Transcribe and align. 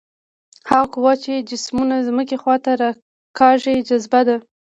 هغه 0.69 0.87
قوه 0.93 1.13
چې 1.23 1.33
جسمونه 1.49 1.95
ځمکې 2.07 2.35
خواته 2.41 2.71
راکاږي 2.81 3.75
جاذبه 3.87 4.21
ده. 4.27 4.35